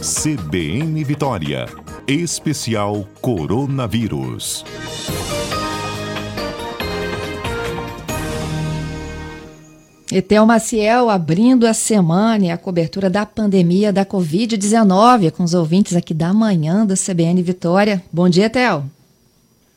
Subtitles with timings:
[0.00, 1.66] CBN Vitória.
[2.08, 4.64] Especial Coronavírus.
[10.10, 15.94] Etel Maciel abrindo a semana e a cobertura da pandemia da Covid-19 com os ouvintes
[15.94, 18.02] aqui da manhã do CBN Vitória.
[18.10, 18.84] Bom dia, Etel.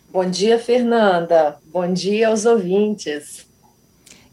[0.09, 1.57] Bom dia, Fernanda.
[1.69, 3.45] Bom dia aos ouvintes.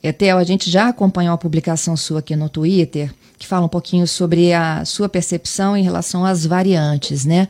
[0.03, 4.07] Etel, a gente já acompanhou a publicação sua aqui no Twitter, que fala um pouquinho
[4.07, 7.49] sobre a sua percepção em relação às variantes, né?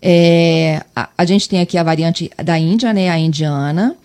[0.00, 3.96] É, a, a gente tem aqui a variante da Índia, né, a indiana,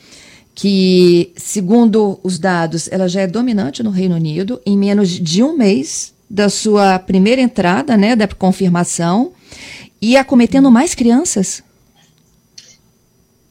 [0.56, 5.56] que, segundo os dados, ela já é dominante no Reino Unido em menos de um
[5.56, 9.32] mês da sua primeira entrada, né, da confirmação,
[10.02, 11.64] e acometendo mais crianças.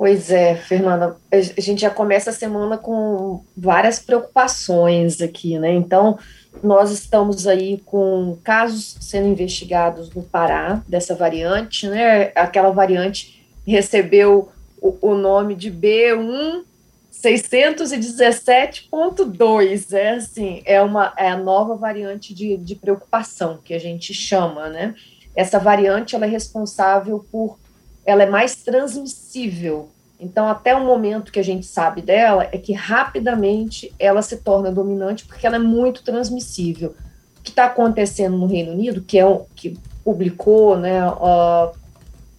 [0.02, 5.72] Pois é, Fernanda, a gente já começa a semana com várias preocupações aqui, né?
[5.72, 6.18] Então,
[6.60, 12.32] nós estamos aí com casos sendo investigados no Pará dessa variante, né?
[12.34, 16.64] Aquela variante recebeu o, o nome de B1
[17.12, 24.12] 617.2, é assim, é uma é a nova variante de, de preocupação que a gente
[24.12, 24.96] chama, né?
[25.36, 27.56] Essa variante ela é responsável por,
[28.04, 29.92] ela é mais transmissível.
[30.22, 34.70] Então, até o momento que a gente sabe dela é que rapidamente ela se torna
[34.70, 36.94] dominante porque ela é muito transmissível.
[37.40, 41.00] O que está acontecendo no Reino Unido, que é o que publicou, né,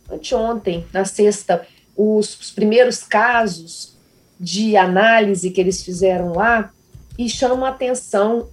[0.09, 3.97] anteontem, na sexta, os, os primeiros casos
[4.39, 6.71] de análise que eles fizeram lá
[7.19, 8.47] e chama a atenção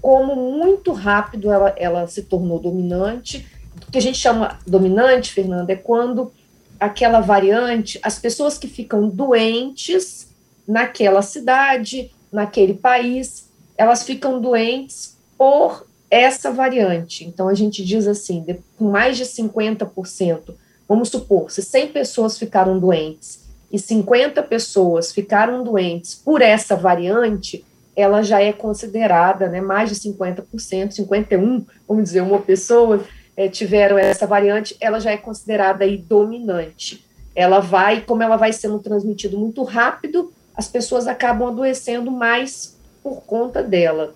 [0.00, 3.46] como muito rápido ela, ela se tornou dominante.
[3.86, 6.32] O que a gente chama dominante, Fernanda, é quando
[6.80, 10.28] aquela variante, as pessoas que ficam doentes
[10.66, 17.24] naquela cidade, naquele país, elas ficam doentes por essa variante.
[17.24, 18.44] Então a gente diz assim,
[18.78, 20.54] com mais de 50%,
[20.88, 27.64] vamos supor, se 100 pessoas ficaram doentes e 50 pessoas ficaram doentes por essa variante,
[27.94, 33.04] ela já é considerada, né, mais de 50%, 51, vamos dizer, uma pessoa
[33.40, 37.02] é, tiveram essa variante, ela já é considerada aí dominante.
[37.34, 43.22] Ela vai, como ela vai sendo transmitida muito rápido, as pessoas acabam adoecendo mais por
[43.22, 44.14] conta dela.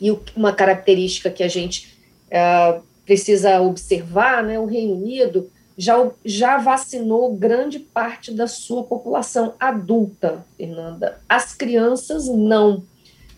[0.00, 1.96] E uma característica que a gente
[2.28, 9.54] é, precisa observar, né, o Reino Unido, já, já vacinou grande parte da sua população
[9.60, 11.20] adulta, Fernanda.
[11.28, 12.82] As crianças não.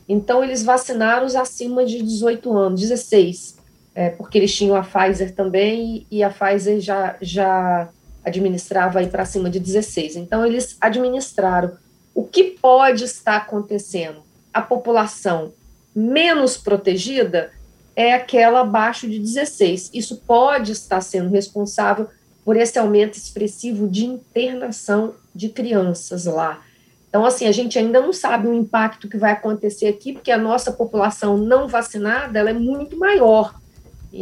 [0.09, 3.56] Então, eles vacinaram os acima de 18 anos, 16,
[3.97, 7.89] é, porque eles tinham a Pfizer também e a Pfizer já, já
[8.23, 10.17] administrava aí para cima de 16.
[10.17, 11.73] Então, eles administraram.
[12.15, 14.23] O que pode estar acontecendo?
[14.53, 15.55] A população
[15.95, 17.51] menos protegida
[17.97, 19.91] é aquela abaixo de 16.
[19.95, 22.07] Isso pode estar sendo responsável
[22.45, 26.63] por esse aumento expressivo de internação de crianças lá.
[27.09, 30.37] Então, assim, a gente ainda não sabe o impacto que vai acontecer aqui, porque a
[30.37, 33.55] nossa população não vacinada ela é muito maior.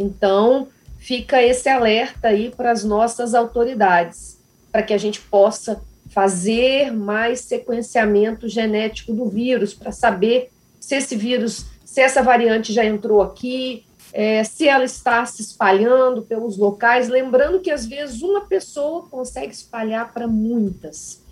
[0.01, 0.67] Então,
[0.97, 4.37] fica esse alerta aí para as nossas autoridades,
[4.71, 11.15] para que a gente possa fazer mais sequenciamento genético do vírus, para saber se esse
[11.15, 17.09] vírus, se essa variante já entrou aqui, é, se ela está se espalhando pelos locais,
[17.09, 21.24] lembrando que às vezes uma pessoa consegue espalhar para muitas.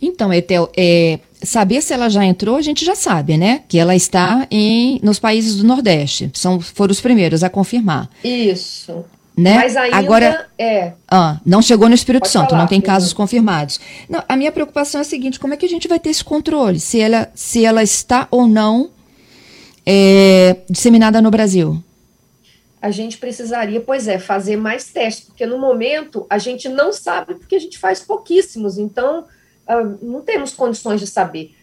[0.00, 3.62] Então, Etel, é, saber se ela já entrou, a gente já sabe, né?
[3.68, 6.30] Que ela está em, nos países do Nordeste.
[6.34, 8.10] São, foram os primeiros a confirmar.
[8.22, 9.04] Isso.
[9.36, 9.54] Né?
[9.54, 10.92] Mas ainda Agora, é.
[11.08, 13.78] Ah, não chegou no Espírito Pode Santo, falar, não tem casos confirmados.
[14.08, 16.24] Não, a minha preocupação é a seguinte: como é que a gente vai ter esse
[16.24, 16.80] controle?
[16.80, 18.90] Se ela, se ela está ou não
[19.86, 21.80] é, disseminada no Brasil?
[22.82, 27.34] A gente precisaria, pois é, fazer mais testes, porque no momento a gente não sabe,
[27.34, 29.24] porque a gente faz pouquíssimos, então
[29.68, 31.54] uh, não temos condições de saber.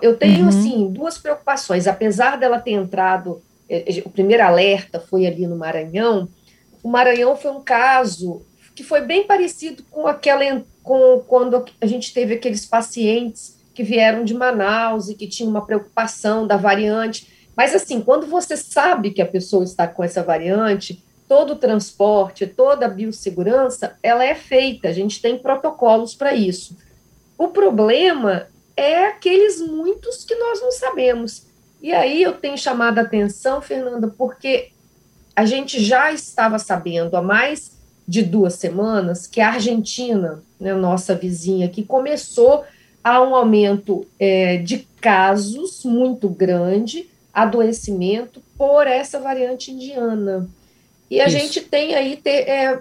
[0.00, 0.48] Eu tenho, uhum.
[0.48, 1.86] assim, duas preocupações.
[1.86, 6.28] Apesar dela ter entrado, eh, o primeiro alerta foi ali no Maranhão,
[6.82, 8.42] o Maranhão foi um caso
[8.74, 14.24] que foi bem parecido com aquela com quando a gente teve aqueles pacientes que vieram
[14.24, 17.26] de Manaus e que tinham uma preocupação da variante.
[17.56, 22.46] Mas, assim, quando você sabe que a pessoa está com essa variante, todo o transporte,
[22.46, 26.76] toda a biossegurança, ela é feita, a gente tem protocolos para isso.
[27.36, 28.46] O problema
[28.76, 31.46] é aqueles muitos que nós não sabemos.
[31.82, 34.70] E aí eu tenho chamado a atenção, Fernanda, porque
[35.34, 37.72] a gente já estava sabendo há mais
[38.06, 42.64] de duas semanas que a Argentina, né, nossa vizinha, que começou
[43.02, 50.48] a um aumento é, de casos muito grande, adoecimento por essa variante indiana.
[51.10, 51.38] E a Isso.
[51.38, 52.80] gente tem aí ter, é,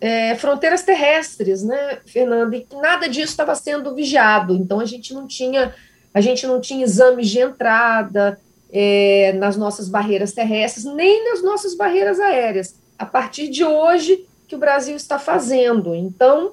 [0.00, 2.56] é, fronteiras terrestres, né, Fernanda?
[2.56, 4.54] E nada disso estava sendo vigiado.
[4.54, 5.74] Então a gente não tinha,
[6.12, 8.40] a gente não tinha exames de entrada
[8.72, 12.74] é, nas nossas barreiras terrestres, nem nas nossas barreiras aéreas.
[12.98, 15.94] A partir de hoje que o Brasil está fazendo.
[15.94, 16.52] Então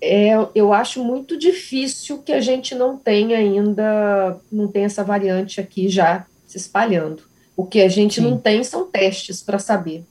[0.00, 5.60] é, eu acho muito difícil que a gente não tenha ainda, não tenha essa variante
[5.60, 7.22] aqui já se espalhando.
[7.56, 8.30] O que a gente Sim.
[8.30, 10.04] não tem são testes para saber.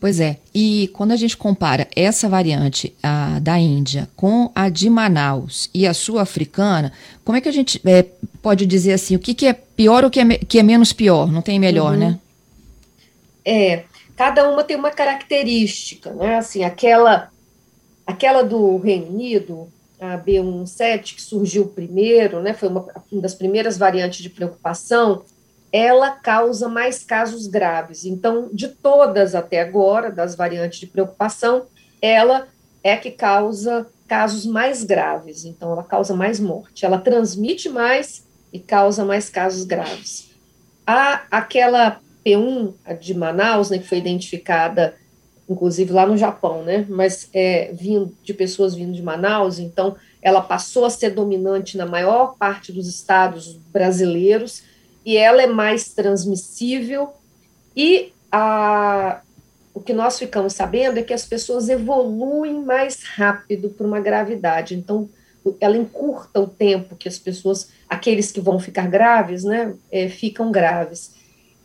[0.00, 4.88] Pois é, e quando a gente compara essa variante a, da Índia com a de
[4.88, 6.92] Manaus e a sul-africana,
[7.24, 8.04] como é que a gente é,
[8.40, 10.92] pode dizer assim, o que, que é pior ou o que é, que é menos
[10.92, 11.32] pior?
[11.32, 11.98] Não tem melhor, uhum.
[11.98, 12.18] né?
[13.44, 13.84] É,
[14.16, 16.36] cada uma tem uma característica, né?
[16.36, 17.30] Assim, aquela
[18.08, 19.68] Aquela do Reino Unido,
[20.00, 25.22] a B17, que surgiu primeiro, né, foi uma, uma das primeiras variantes de preocupação,
[25.72, 28.04] ela causa mais casos graves.
[28.04, 31.66] Então, de todas até agora, das variantes de preocupação,
[32.00, 32.48] ela
[32.82, 35.44] é que causa casos mais graves.
[35.44, 36.86] Então, ela causa mais morte.
[36.86, 40.30] Ela transmite mais e causa mais casos graves.
[40.86, 44.94] A, aquela P1 de Manaus, né, que foi identificada
[45.48, 46.84] inclusive lá no Japão, né?
[46.88, 51.86] Mas é, vindo de pessoas vindo de Manaus, então ela passou a ser dominante na
[51.86, 54.62] maior parte dos estados brasileiros
[55.08, 57.14] e ela é mais transmissível
[57.74, 59.22] e a,
[59.72, 64.74] o que nós ficamos sabendo é que as pessoas evoluem mais rápido para uma gravidade.
[64.74, 65.08] Então,
[65.62, 70.52] ela encurta o tempo que as pessoas, aqueles que vão ficar graves, né, é, ficam
[70.52, 71.14] graves.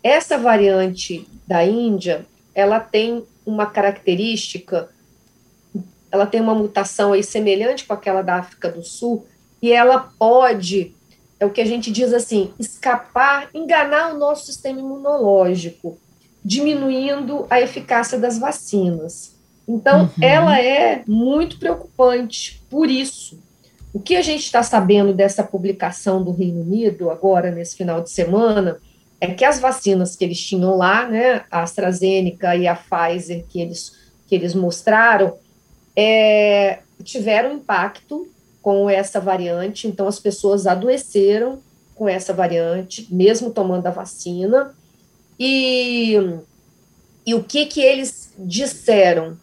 [0.02, 2.26] Essa variante da Índia,
[2.56, 4.88] ela tem uma característica,
[6.10, 9.28] ela tem uma mutação aí semelhante com aquela da África do Sul,
[9.62, 10.96] e ela pode,
[11.44, 15.98] é o que a gente diz assim, escapar, enganar o nosso sistema imunológico,
[16.44, 19.36] diminuindo a eficácia das vacinas.
[19.68, 20.24] Então, uhum.
[20.24, 23.40] ela é muito preocupante por isso.
[23.94, 28.10] O que a gente está sabendo dessa publicação do Reino Unido, agora, nesse final de
[28.10, 28.78] semana,
[29.22, 33.62] é que as vacinas que eles tinham lá, né, a AstraZeneca e a Pfizer que
[33.62, 33.94] eles,
[34.28, 35.36] que eles mostraram,
[35.96, 38.28] é, tiveram impacto
[38.64, 41.60] com essa variante, então as pessoas adoeceram
[41.94, 44.74] com essa variante, mesmo tomando a vacina,
[45.38, 46.16] e,
[47.26, 49.38] e o que que eles disseram?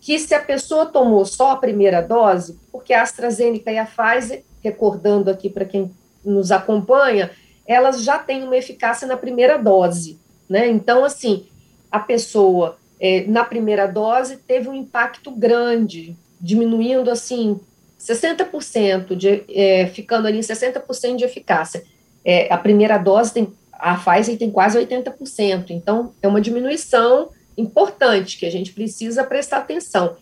[0.00, 4.42] Que se a pessoa tomou só a primeira dose, porque a AstraZeneca e a Pfizer,
[4.62, 5.94] recordando aqui para quem
[6.24, 7.30] nos acompanha,
[7.66, 10.18] elas já têm uma eficácia na primeira dose,
[10.48, 10.68] né?
[10.68, 11.46] Então, assim,
[11.92, 17.60] a pessoa é, na primeira dose teve um impacto grande, diminuindo assim
[18.04, 21.82] 60%, de, é, ficando ali em 60% de eficácia.
[22.24, 28.38] É, a primeira dose tem, a Pfizer tem quase 80%, então é uma diminuição importante
[28.38, 30.16] que a gente precisa prestar atenção.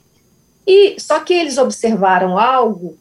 [0.66, 2.96] E só que eles observaram algo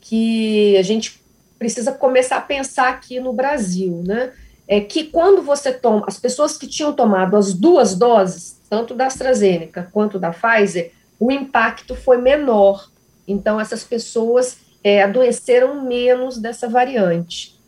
[0.00, 1.20] que a gente
[1.58, 4.32] precisa começar a pensar aqui no Brasil, né?
[4.68, 9.06] É que quando você toma, as pessoas que tinham tomado as duas doses, tanto da
[9.06, 12.90] AstraZeneca quanto da Pfizer, o impacto foi menor.
[13.26, 17.58] Então, essas pessoas é, adoeceram menos dessa variante.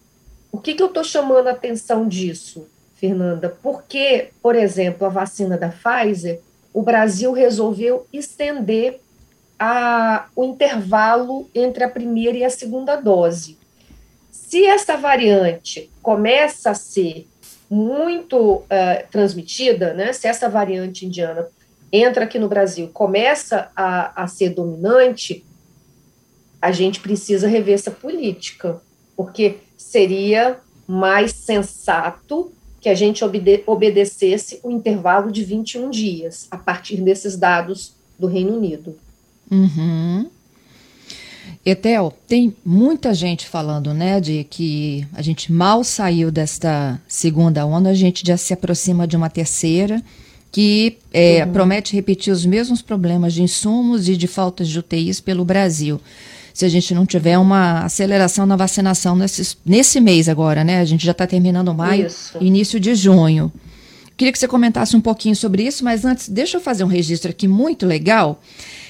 [0.52, 3.48] O que, que eu estou chamando a atenção disso, Fernanda?
[3.62, 6.40] Porque, por exemplo, a vacina da Pfizer,
[6.72, 9.00] o Brasil resolveu estender
[9.58, 13.58] a, o intervalo entre a primeira e a segunda dose.
[14.30, 17.26] Se essa variante começa a ser
[17.68, 18.64] muito uh,
[19.10, 21.48] transmitida, né, se essa variante indiana
[21.92, 25.44] entra aqui no Brasil, começa a, a ser dominante,
[26.60, 28.80] a gente precisa rever essa política,
[29.16, 36.56] porque seria mais sensato que a gente obede obedecesse o intervalo de 21 dias, a
[36.56, 38.96] partir desses dados do Reino Unido.
[39.50, 40.26] Uhum.
[41.64, 47.90] Etel, tem muita gente falando, né, de que a gente mal saiu desta segunda onda,
[47.90, 50.02] a gente já se aproxima de uma terceira,
[50.50, 51.52] que é, uhum.
[51.52, 56.00] promete repetir os mesmos problemas de insumos e de faltas de UTIs pelo Brasil.
[56.58, 60.80] Se a gente não tiver uma aceleração na vacinação nesse, nesse mês agora, né?
[60.80, 62.36] A gente já está terminando maio, isso.
[62.40, 63.52] início de junho.
[64.16, 67.30] Queria que você comentasse um pouquinho sobre isso, mas antes, deixa eu fazer um registro
[67.30, 68.40] aqui muito legal.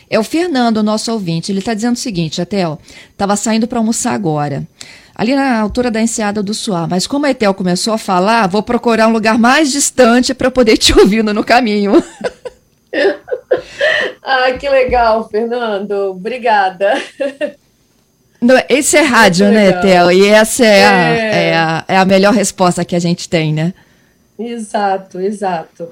[0.09, 1.53] É o Fernando, nosso ouvinte.
[1.53, 2.79] Ele está dizendo o seguinte, Etel,
[3.11, 4.67] estava saindo para almoçar agora.
[5.15, 6.87] Ali na altura da enseada do Suá.
[6.89, 10.79] Mas como a Etel começou a falar, vou procurar um lugar mais distante para poder
[10.79, 12.03] te ouvindo no caminho.
[14.23, 16.11] Ai, que legal, Fernando.
[16.11, 16.95] Obrigada.
[18.69, 20.13] esse é rádio, né, Etel?
[20.13, 20.85] E essa é, é.
[20.85, 23.75] A, é, a, é a melhor resposta que a gente tem, né?
[24.39, 25.89] Exato, exato.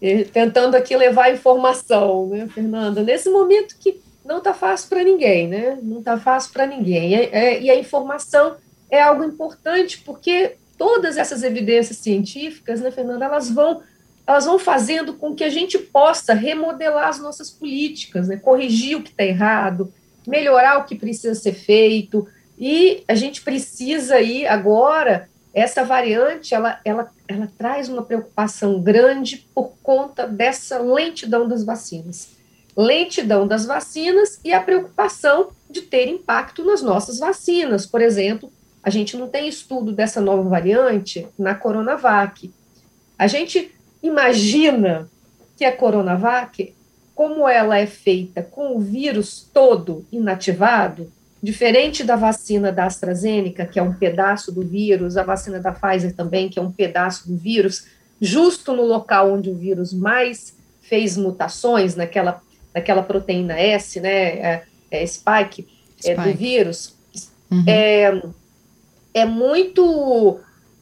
[0.00, 3.02] E, tentando aqui levar informação, né, Fernanda?
[3.02, 5.78] Nesse momento que não está fácil para ninguém, né?
[5.82, 7.14] Não está fácil para ninguém.
[7.14, 8.56] É, é, e a informação
[8.90, 13.82] é algo importante porque todas essas evidências científicas, né, Fernanda, elas vão
[14.26, 19.02] elas vão fazendo com que a gente possa remodelar as nossas políticas, né, corrigir o
[19.02, 19.92] que está errado,
[20.26, 22.26] melhorar o que precisa ser feito,
[22.58, 29.48] e a gente precisa aí agora essa variante ela, ela, ela traz uma preocupação grande
[29.54, 32.30] por conta dessa lentidão das vacinas.
[32.76, 37.84] Lentidão das vacinas e a preocupação de ter impacto nas nossas vacinas.
[37.84, 42.52] Por exemplo, a gente não tem estudo dessa nova variante na Coronavac.
[43.18, 45.08] A gente imagina
[45.56, 46.74] que a Coronavac,
[47.14, 53.78] como ela é feita com o vírus todo inativado, diferente da vacina da AstraZeneca, que
[53.78, 57.36] é um pedaço do vírus, a vacina da Pfizer também, que é um pedaço do
[57.36, 57.86] vírus,
[58.20, 62.42] justo no local onde o vírus mais fez mutações, naquela,
[62.74, 65.66] naquela proteína S, né, é, é spike,
[65.98, 66.10] spike.
[66.10, 66.94] É, do vírus,
[67.50, 67.64] uhum.
[67.66, 68.22] é,
[69.14, 70.40] é muito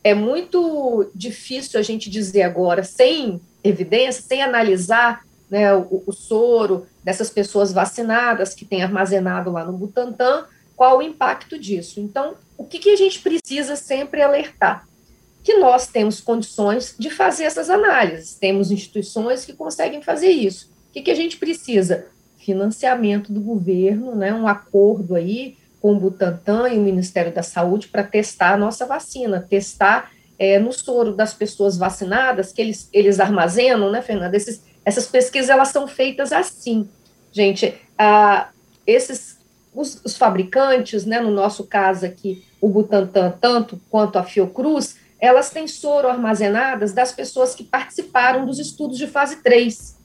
[0.09, 6.87] é muito difícil a gente dizer agora, sem evidência, sem analisar né, o, o, soro
[7.05, 12.01] dessas pessoas vacinadas que têm armazenado lá no Butantan, qual o impacto disso.
[12.01, 14.87] Então, o que, que a gente precisa sempre alertar?
[15.43, 20.71] Que nós temos condições de fazer essas análises, temos instituições que conseguem fazer isso.
[20.89, 22.07] O que, que a gente precisa?
[22.39, 27.89] Financiamento do governo, né, um acordo aí com o Butantan e o Ministério da Saúde
[27.89, 33.19] para testar a nossa vacina, testar é, no soro das pessoas vacinadas, que eles, eles
[33.19, 34.37] armazenam, né, Fernanda?
[34.37, 36.89] Esses, essas pesquisas, elas são feitas assim.
[37.33, 38.49] Gente, ah,
[38.87, 39.39] esses,
[39.75, 45.51] os, os, fabricantes, né, no nosso caso aqui, o Butantan, tanto quanto a Fiocruz, elas
[45.51, 49.97] têm soro armazenadas das pessoas que participaram dos estudos de fase 3.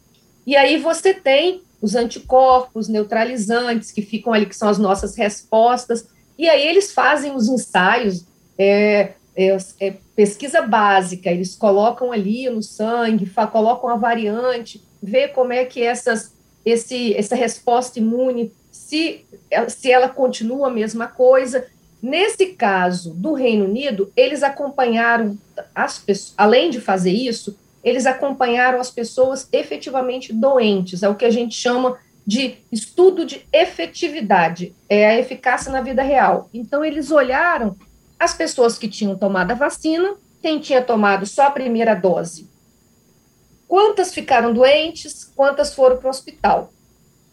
[0.46, 6.08] E aí você tem os anticorpos neutralizantes que ficam ali, que são as nossas respostas,
[6.40, 8.26] e aí eles fazem os ensaios,
[8.58, 15.52] é, é, é pesquisa básica, eles colocam ali no sangue, colocam a variante, vê como
[15.52, 16.34] é que essas,
[16.66, 19.26] esse, essa resposta imune, se,
[19.68, 21.68] se ela continua a mesma coisa.
[22.02, 25.38] Nesse caso do Reino Unido, eles acompanharam,
[25.76, 31.26] as pessoas, além de fazer isso, eles acompanharam as pessoas efetivamente doentes, é o que
[31.26, 36.50] a gente chama de estudo de efetividade, é a eficácia na vida real.
[36.54, 37.76] Então, eles olharam
[38.18, 42.50] as pessoas que tinham tomado a vacina, quem tinha tomado só a primeira dose.
[43.68, 46.72] Quantas ficaram doentes, quantas foram para o hospital.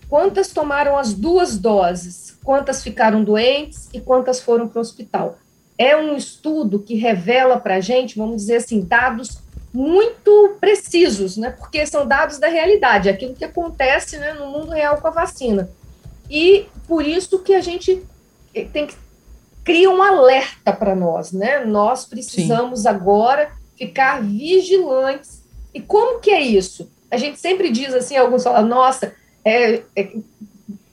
[0.08, 5.38] Quantas tomaram as duas doses, quantas ficaram doentes e quantas foram para o hospital.
[5.78, 9.38] É um estudo que revela para a gente, vamos dizer assim, dados
[9.72, 11.50] muito precisos, né?
[11.50, 15.70] Porque são dados da realidade, aquilo que acontece né, no mundo real com a vacina.
[16.28, 18.04] E por isso que a gente
[18.72, 18.94] tem que
[19.64, 21.64] cria um alerta para nós, né?
[21.64, 22.88] Nós precisamos Sim.
[22.88, 25.42] agora ficar vigilantes.
[25.72, 26.90] E como que é isso?
[27.10, 30.12] A gente sempre diz assim, alguns falam, nossa, é, é,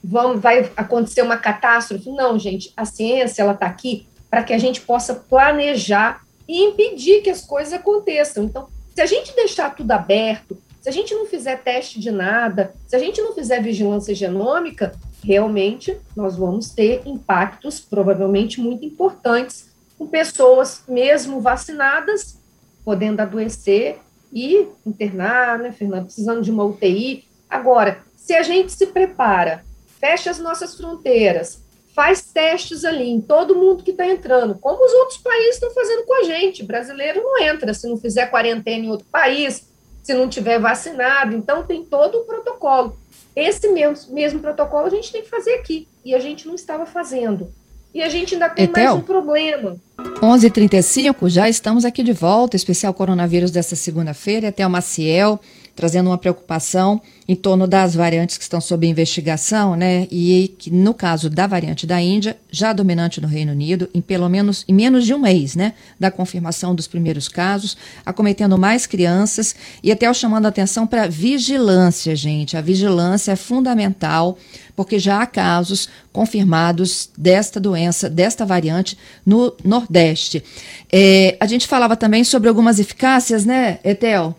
[0.02, 2.10] vamos, vai acontecer uma catástrofe.
[2.10, 7.20] Não, gente, a ciência ela está aqui para que a gente possa planejar e impedir
[7.22, 8.44] que as coisas aconteçam.
[8.44, 12.72] Então, se a gente deixar tudo aberto, se a gente não fizer teste de nada,
[12.86, 19.68] se a gente não fizer vigilância genômica, realmente nós vamos ter impactos provavelmente muito importantes
[19.98, 22.38] com pessoas mesmo vacinadas
[22.84, 23.98] podendo adoecer
[24.32, 27.24] e internar, né, Fernando, precisando de uma UTI.
[27.50, 29.64] Agora, se a gente se prepara,
[30.00, 31.62] fecha as nossas fronteiras,
[31.98, 36.04] faz testes ali em todo mundo que está entrando, como os outros países estão fazendo
[36.04, 36.62] com a gente.
[36.62, 39.64] brasileiro não entra se não fizer quarentena em outro país,
[40.00, 41.34] se não tiver vacinado.
[41.34, 42.96] Então, tem todo o protocolo.
[43.34, 46.86] Esse mesmo, mesmo protocolo a gente tem que fazer aqui, e a gente não estava
[46.86, 47.52] fazendo.
[47.92, 49.76] E a gente ainda tem Etel, mais um problema.
[49.98, 54.46] 11h35, já estamos aqui de volta, especial coronavírus desta segunda-feira.
[54.46, 55.40] Etel Maciel,
[55.78, 60.08] trazendo uma preocupação em torno das variantes que estão sob investigação, né?
[60.10, 64.28] E que no caso da variante da Índia, já dominante no Reino Unido, em pelo
[64.28, 69.54] menos em menos de um mês, né, da confirmação dos primeiros casos, acometendo mais crianças
[69.80, 72.56] e até chamando a atenção para vigilância, gente.
[72.56, 74.36] A vigilância é fundamental
[74.74, 80.42] porque já há casos confirmados desta doença, desta variante no Nordeste.
[80.90, 84.34] É, a gente falava também sobre algumas eficácias, né, Etel?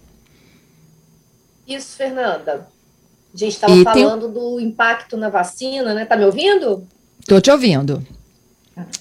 [1.69, 2.67] Isso, Fernanda.
[3.31, 4.33] A gente estava falando tem...
[4.33, 6.03] do impacto na vacina, né?
[6.03, 6.83] Tá me ouvindo?
[7.19, 8.03] Estou te ouvindo.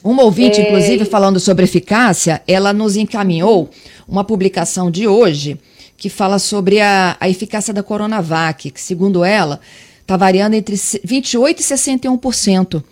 [0.04, 0.68] Uma ouvinte, é...
[0.68, 3.70] inclusive, falando sobre eficácia, ela nos encaminhou
[4.06, 5.58] uma publicação de hoje
[5.96, 9.60] que fala sobre a, a eficácia da Coronavac, que, segundo ela,
[10.02, 12.84] está variando entre 28% e 61%.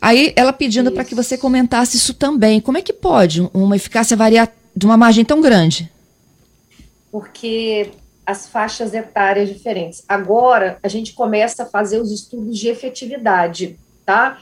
[0.00, 2.60] Aí ela pedindo para que você comentasse isso também.
[2.60, 5.90] Como é que pode uma eficácia variar de uma margem tão grande?
[7.10, 7.90] Porque
[8.26, 10.04] as faixas etárias diferentes.
[10.08, 14.38] Agora a gente começa a fazer os estudos de efetividade, tá?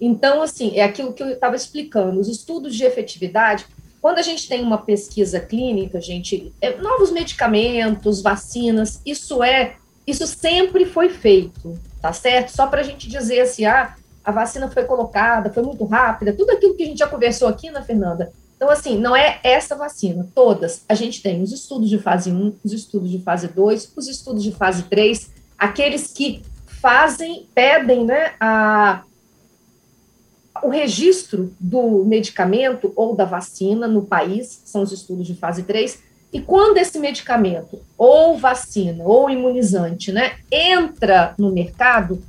[0.00, 2.20] Então, assim, é aquilo que eu estava explicando.
[2.20, 3.66] Os estudos de efetividade,
[4.00, 9.76] quando a gente tem uma pesquisa clínica, gente, é, novos medicamentos, vacinas, isso é,
[10.06, 12.50] isso sempre foi feito, tá certo?
[12.50, 16.50] Só para a gente dizer assim, ah, a vacina foi colocada, foi muito rápida, tudo
[16.50, 18.32] aquilo que a gente já conversou aqui, né, Fernanda?
[18.64, 20.86] Então, assim, não é essa vacina, todas.
[20.88, 24.42] A gente tem os estudos de fase 1, os estudos de fase 2, os estudos
[24.42, 26.40] de fase 3, aqueles que
[26.80, 29.02] fazem, pedem, né, a,
[30.62, 35.98] o registro do medicamento ou da vacina no país, são os estudos de fase 3,
[36.32, 42.24] e quando esse medicamento, ou vacina, ou imunizante, né, entra no mercado,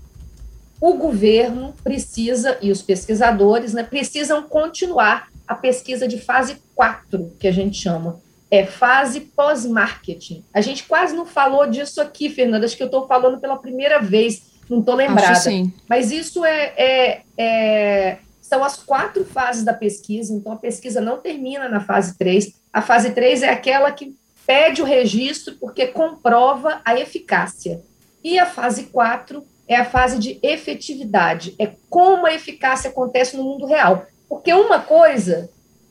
[0.79, 7.48] o governo precisa, e os pesquisadores, né, precisam continuar a pesquisa de fase 4, que
[7.48, 8.20] a gente chama.
[8.51, 10.44] É fase pós-marketing.
[10.53, 14.00] A gente quase não falou disso aqui, Fernanda, acho que eu estou falando pela primeira
[14.00, 15.34] vez, não estou lembrada.
[15.89, 21.17] Mas isso é, é, é, são as quatro fases da pesquisa, então a pesquisa não
[21.17, 22.53] termina na fase 3.
[22.72, 24.15] A fase 3 é aquela que
[24.46, 27.82] pede o registro porque comprova a eficácia.
[28.24, 33.43] E a fase 4 é a fase de efetividade, é como a eficácia acontece no
[33.43, 34.05] mundo real.
[34.29, 35.50] Porque uma coisa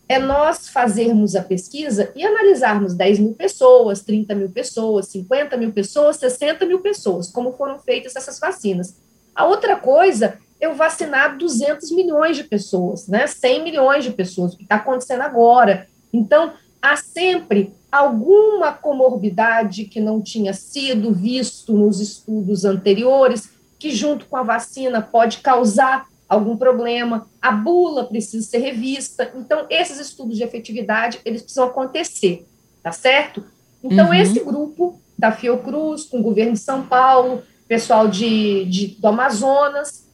[0.08, 5.72] é nós fazermos a pesquisa e analisarmos 10 mil pessoas, 30 mil pessoas, 50 mil
[5.72, 8.96] pessoas, 60 mil pessoas, como foram feitas essas vacinas.
[9.34, 13.26] A outra coisa é eu vacinar 200 milhões de pessoas, né?
[13.26, 15.86] 100 milhões de pessoas, o que está acontecendo agora.
[16.12, 23.50] Então, há sempre alguma comorbidade que não tinha sido visto nos estudos anteriores,
[23.84, 29.30] que junto com a vacina pode causar algum problema, a bula precisa ser revista.
[29.36, 32.46] Então, esses estudos de efetividade, eles precisam acontecer,
[32.82, 33.44] tá certo?
[33.82, 34.14] Então, uhum.
[34.14, 40.08] esse grupo da Fiocruz, com o governo de São Paulo, pessoal de, de, do Amazonas,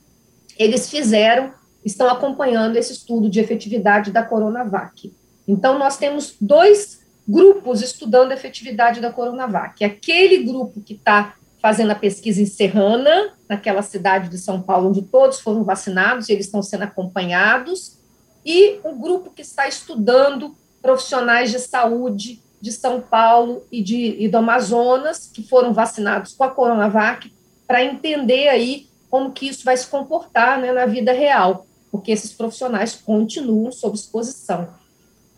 [0.58, 1.52] eles fizeram,
[1.84, 5.14] estão acompanhando esse estudo de efetividade da Coronavac.
[5.46, 9.84] Então, nós temos dois grupos estudando a efetividade da Coronavac.
[9.84, 15.02] Aquele grupo que está fazendo a pesquisa em Serrana, naquela cidade de São Paulo, onde
[15.02, 17.98] todos foram vacinados e eles estão sendo acompanhados,
[18.44, 24.28] e um grupo que está estudando profissionais de saúde de São Paulo e, de, e
[24.28, 27.32] do Amazonas, que foram vacinados com a Coronavac,
[27.66, 32.32] para entender aí como que isso vai se comportar né, na vida real, porque esses
[32.32, 34.68] profissionais continuam sob exposição.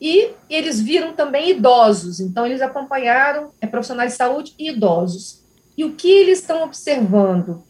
[0.00, 5.41] E eles viram também idosos, então eles acompanharam é, profissionais de saúde e idosos.
[5.76, 7.62] E o que eles estão observando?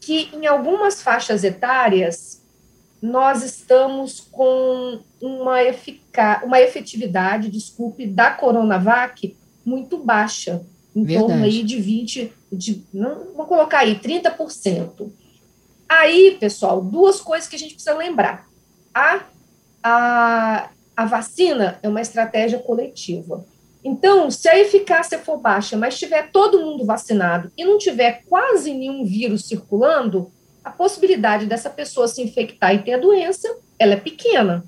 [0.00, 2.42] Que em algumas faixas etárias,
[3.02, 11.28] nós estamos com uma, efica uma efetividade, desculpe, da Coronavac muito baixa, em Verdade.
[11.28, 15.10] torno aí de 20, de, não, vou colocar aí, 30%.
[15.88, 18.48] Aí, pessoal, duas coisas que a gente precisa lembrar.
[18.94, 19.24] A,
[19.82, 23.44] a, a vacina é uma estratégia coletiva.
[23.84, 28.72] Então, se a eficácia for baixa, mas tiver todo mundo vacinado e não tiver quase
[28.72, 30.32] nenhum vírus circulando,
[30.64, 33.46] a possibilidade dessa pessoa se infectar e ter a doença,
[33.78, 34.64] ela é pequena.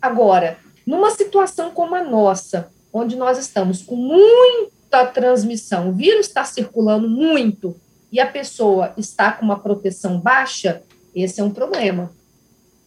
[0.00, 6.44] Agora, numa situação como a nossa, onde nós estamos com muita transmissão, o vírus está
[6.44, 7.74] circulando muito
[8.12, 10.82] e a pessoa está com uma proteção baixa,
[11.14, 12.12] esse é um problema.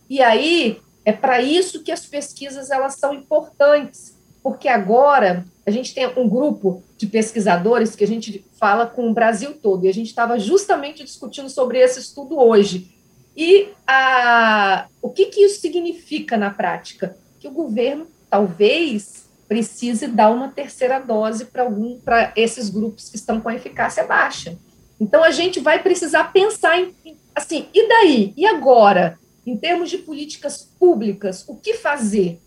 [0.07, 4.12] E aí, é para isso que as pesquisas elas são importantes,
[4.43, 9.13] porque agora a gente tem um grupo de pesquisadores que a gente fala com o
[9.13, 12.91] Brasil todo, e a gente estava justamente discutindo sobre esse estudo hoje.
[13.35, 17.17] E a, o que, que isso significa na prática?
[17.39, 23.49] Que o governo talvez precise dar uma terceira dose para esses grupos que estão com
[23.49, 24.57] a eficácia baixa.
[24.99, 26.93] Então a gente vai precisar pensar em
[27.35, 28.33] assim, e daí?
[28.37, 29.17] E agora?
[29.45, 32.39] Em termos de políticas públicas, o que fazer?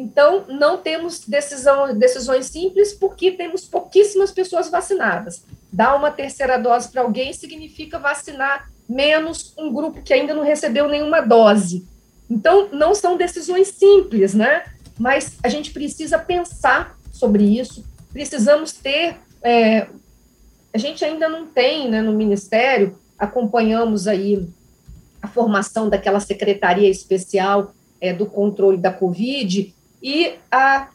[0.00, 5.44] Então, não temos decisão, decisões simples porque temos pouquíssimas pessoas vacinadas.
[5.70, 10.88] Dar uma terceira dose para alguém significa vacinar menos um grupo que ainda não recebeu
[10.88, 11.86] nenhuma dose.
[12.30, 14.64] Então, não são decisões simples, né?
[14.98, 19.16] Mas a gente precisa pensar sobre isso, precisamos ter.
[19.42, 19.86] É,
[20.72, 24.48] a gente ainda não tem, né, no Ministério, acompanhamos aí
[25.20, 30.88] a formação daquela secretaria especial é, do controle da Covid, e a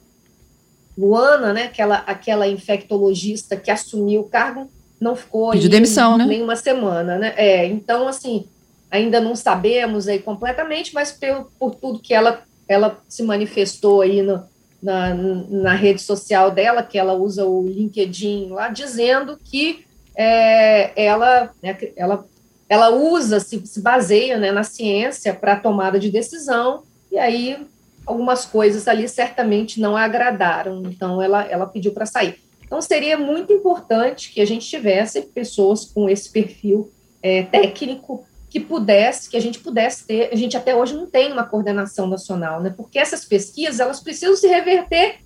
[0.97, 6.25] Luana, né, aquela, aquela infectologista que assumiu o cargo, não ficou de demissão, né?
[6.25, 7.33] nenhuma semana, né?
[7.35, 8.47] É, então, assim,
[8.89, 14.21] ainda não sabemos aí completamente, mas pelo, por tudo que ela, ela se manifestou aí
[14.21, 14.43] no,
[14.81, 21.51] na, na rede social dela, que ela usa o LinkedIn lá, dizendo que é, ela,
[21.61, 22.25] né, ela,
[22.69, 27.57] ela usa, se, se baseia né, na ciência para tomada de decisão, e aí
[28.05, 32.39] algumas coisas ali certamente não agradaram, então ela, ela pediu para sair.
[32.63, 36.91] Então seria muito importante que a gente tivesse pessoas com esse perfil
[37.21, 41.31] é, técnico que pudesse, que a gente pudesse ter, a gente até hoje não tem
[41.31, 42.73] uma coordenação nacional, né?
[42.75, 45.17] Porque essas pesquisas, elas precisam se reverter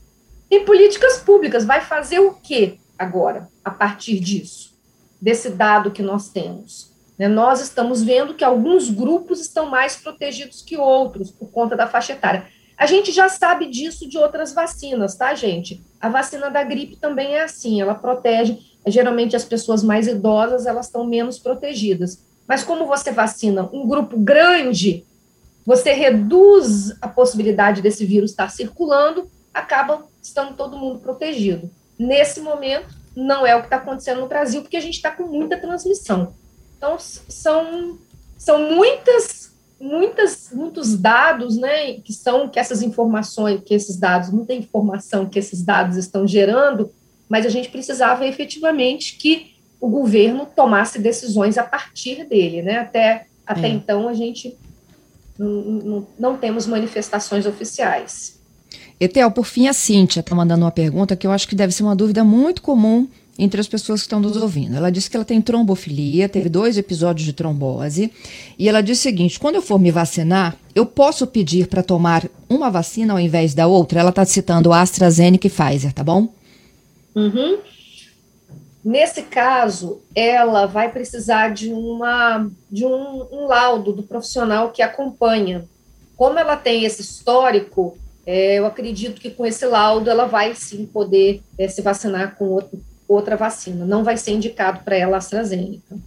[0.49, 1.63] em políticas públicas.
[1.63, 4.73] Vai fazer o que agora, a partir disso,
[5.21, 6.91] desse dado que nós temos?
[7.19, 7.27] Né?
[7.27, 12.13] Nós estamos vendo que alguns grupos estão mais protegidos que outros por conta da faixa
[12.13, 12.47] etária.
[12.79, 15.83] A gente já sabe disso de outras vacinas, tá, gente?
[15.99, 20.85] A vacina da gripe também é assim, ela protege, geralmente as pessoas mais idosas, elas
[20.85, 22.23] estão menos protegidas.
[22.47, 25.05] Mas como você vacina um grupo grande,
[25.65, 31.69] você reduz a possibilidade desse vírus estar circulando, acaba estando todo mundo protegido.
[31.99, 35.23] Nesse momento, não é o que está acontecendo no Brasil, porque a gente está com
[35.23, 36.33] muita transmissão.
[36.77, 37.99] Então, são,
[38.37, 39.38] são muitas
[39.79, 45.39] muitas, muitos dados, né, que são que essas informações, que esses dados, muita informação que
[45.39, 46.91] esses dados estão gerando,
[47.29, 52.79] mas a gente precisava efetivamente que o governo tomasse decisões a partir dele, né?
[52.79, 53.69] Até, até é.
[53.69, 54.57] então a gente
[55.37, 58.39] não, não, não temos manifestações oficiais.
[58.99, 61.83] Etel, por fim, a Cíntia está mandando uma pergunta que eu acho que deve ser
[61.83, 63.07] uma dúvida muito comum
[63.39, 64.75] entre as pessoas que estão nos ouvindo.
[64.75, 68.11] Ela disse que ela tem trombofilia, teve dois episódios de trombose,
[68.57, 72.27] e ela disse o seguinte: quando eu for me vacinar, eu posso pedir para tomar
[72.49, 74.01] uma vacina ao invés da outra?
[74.01, 76.27] Ela está citando AstraZeneca e Pfizer, tá bom?
[77.15, 77.57] Uhum.
[78.83, 85.65] Nesse caso, ela vai precisar de, uma, de um, um laudo do profissional que acompanha.
[86.15, 90.85] Como ela tem esse histórico, é, eu acredito que com esse laudo ela vai sim
[90.85, 93.85] poder é, se vacinar com outro, outra vacina.
[93.85, 95.97] Não vai ser indicado para ela a AstraZeneca.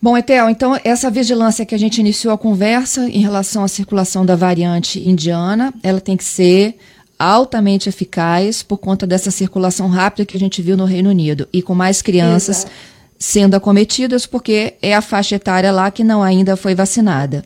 [0.00, 4.26] Bom, Etel, então essa vigilância que a gente iniciou a conversa em relação à circulação
[4.26, 6.76] da variante indiana, ela tem que ser
[7.16, 11.62] altamente eficaz por conta dessa circulação rápida que a gente viu no Reino Unido e
[11.62, 12.72] com mais crianças Exato.
[13.16, 17.44] sendo acometidas porque é a faixa etária lá que não ainda foi vacinada.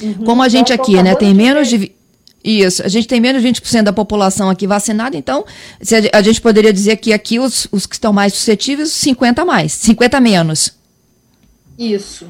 [0.00, 0.24] Uhum.
[0.24, 1.92] Como a gente então, aqui, né, tem menos de
[2.46, 5.44] isso, a gente tem menos de 20% da população aqui vacinada, então
[6.12, 10.20] a gente poderia dizer que aqui os, os que estão mais suscetíveis, 50 mais, 50
[10.20, 10.76] menos.
[11.76, 12.28] Isso.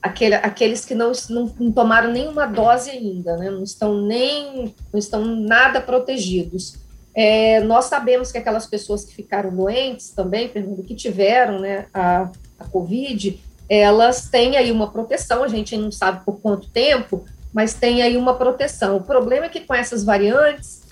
[0.00, 3.50] Aquele, aqueles que não, não, não, tomaram nenhuma dose ainda, né?
[3.50, 6.76] não estão nem, não estão nada protegidos.
[7.12, 12.30] É, nós sabemos que aquelas pessoas que ficaram doentes também, Fernando, que tiveram né, a,
[12.58, 17.24] a Covid, elas têm aí uma proteção, a gente não sabe por quanto tempo,
[17.56, 18.98] mas tem aí uma proteção.
[18.98, 20.82] O problema é que com essas variantes,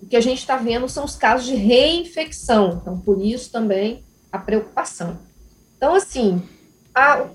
[0.00, 4.04] o que a gente está vendo são os casos de reinfecção, então por isso também
[4.30, 5.18] a preocupação.
[5.76, 6.40] Então, assim,
[6.94, 7.26] a,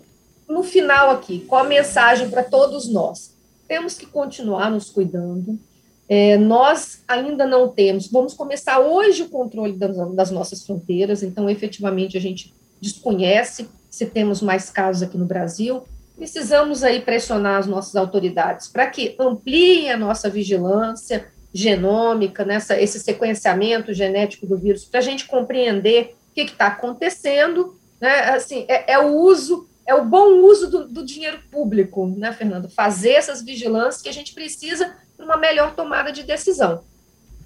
[0.48, 3.36] no final aqui, qual a mensagem para todos nós?
[3.68, 5.60] Temos que continuar nos cuidando.
[6.08, 11.50] É, nós ainda não temos, vamos começar hoje o controle das, das nossas fronteiras, então
[11.50, 15.84] efetivamente a gente desconhece se temos mais casos aqui no Brasil,
[16.18, 23.00] precisamos aí pressionar as nossas autoridades para que ampliem a nossa vigilância genômica, nessa, esse
[23.00, 28.32] sequenciamento genético do vírus, para a gente compreender o que está acontecendo, né?
[28.32, 32.70] Assim, é, é, o uso, é o bom uso do, do, dinheiro público, né, Fernando?
[32.70, 36.84] Fazer essas vigilâncias que a gente precisa para uma melhor tomada de decisão.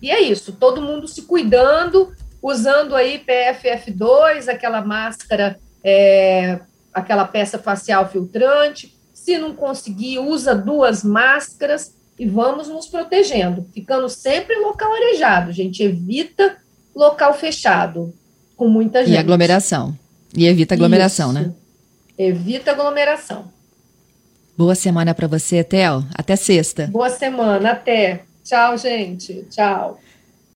[0.01, 6.59] E é isso, todo mundo se cuidando, usando aí PFF2, aquela máscara é,
[6.93, 8.95] aquela peça facial filtrante.
[9.13, 15.51] Se não conseguir, usa duas máscaras e vamos nos protegendo, ficando sempre em local arejado,
[15.51, 15.83] gente.
[15.83, 16.57] Evita
[16.95, 18.13] local fechado,
[18.55, 19.13] com muita gente.
[19.13, 19.97] E aglomeração.
[20.35, 21.41] E evita aglomeração, Isso.
[21.41, 21.53] né?
[22.17, 23.45] Evita aglomeração.
[24.57, 26.05] Boa semana para você, Theo.
[26.13, 26.87] Até sexta.
[26.87, 28.23] Boa semana, até.
[28.43, 29.45] Tchau, gente.
[29.49, 29.99] Tchau.